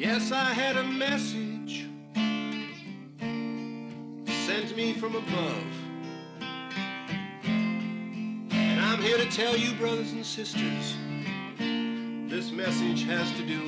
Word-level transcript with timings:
Yes, 0.00 0.32
I 0.32 0.54
had 0.54 0.78
a 0.78 0.82
message 0.82 1.86
sent 4.46 4.74
me 4.74 4.94
from 4.94 5.14
above. 5.14 5.62
And 8.50 8.80
I'm 8.80 9.02
here 9.02 9.18
to 9.18 9.26
tell 9.26 9.54
you, 9.58 9.74
brothers 9.74 10.12
and 10.12 10.24
sisters, 10.24 10.96
this 12.30 12.50
message 12.50 13.04
has 13.04 13.30
to 13.32 13.44
do 13.46 13.62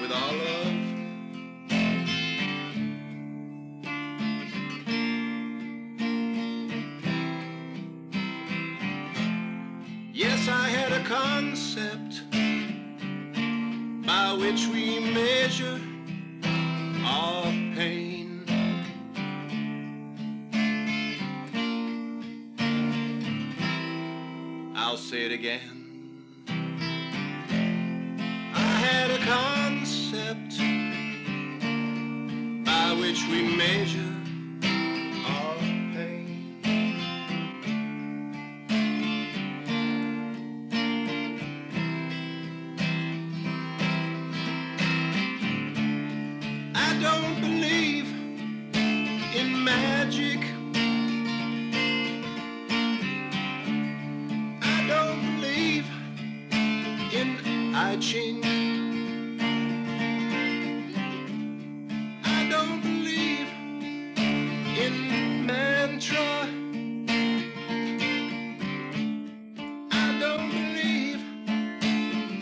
with 0.00 0.10
our 0.10 0.32
love. 0.32 0.74
Yes, 10.12 10.48
I 10.48 10.68
had 10.68 10.90
a 10.90 11.04
concept 11.04 12.19
which 14.40 14.66
we 14.68 14.98
measure 14.98 15.78
our 17.04 17.44
pain. 17.76 18.42
I'll 24.74 24.96
say 24.96 25.26
it 25.26 25.32
again. 25.32 25.76
I 28.54 28.70
had 28.86 29.10
a 29.10 29.18
concept 29.26 30.56
by 32.64 32.94
which 32.98 33.22
we 33.28 33.54
measure 33.56 34.16
magic. 49.64 50.40
I 54.62 54.86
don't 54.88 55.20
believe 55.36 55.86
in 57.12 57.74
I 57.74 57.96
Ching. 57.96 58.42
I 62.24 62.48
don't 62.48 62.80
believe 62.82 63.48
in 64.84 65.46
mantra. 65.46 66.48
I 69.92 70.18
don't 70.20 70.50
believe 70.50 71.22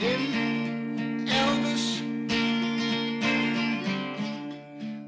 in 0.03 1.27
Elvis. 1.29 1.87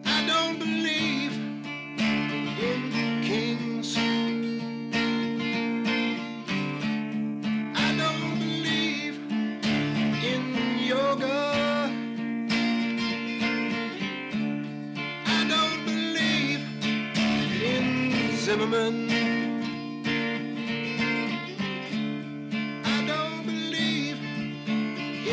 I 0.07 0.27
don't 0.27 0.59
believe 0.59 1.00
Zimmerman. 18.51 19.09
I 22.85 23.07
don't 23.07 23.47
believe 23.47 24.19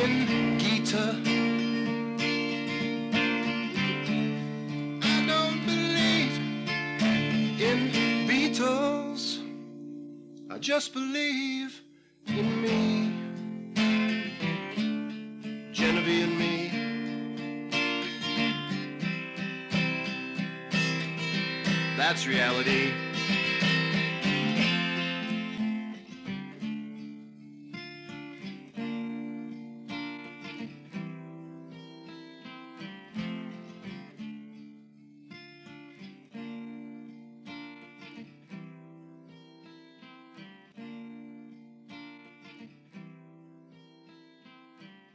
in 0.03 0.59
Gita. 0.59 1.15
I 5.01 5.25
don't 5.25 5.65
believe 5.65 6.37
in 7.59 7.79
Beatles. 8.29 9.39
I 10.51 10.59
just 10.59 10.93
believe 10.93 11.81
in 12.27 12.61
me. 12.61 13.13
Genevieve 15.73 16.27
and 16.27 16.37
me. 16.37 16.71
That's 21.97 22.27
reality. 22.27 23.06